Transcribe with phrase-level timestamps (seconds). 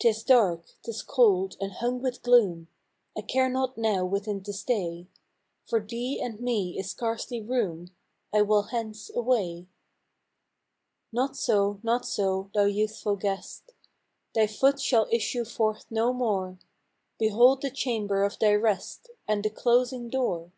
[0.00, 2.68] 'T is dark, 't is cold, and hung with gloom:
[3.14, 5.08] I care not now within to stay;
[5.68, 7.90] For thee and me is scarcely room,
[8.32, 9.66] I will hence away.""
[11.12, 13.72] Not so, not so, thou youthful guest,
[14.34, 16.58] Thy foot shall issue forth no more;
[17.18, 20.50] Behold the chamber of thy rest, And the closing door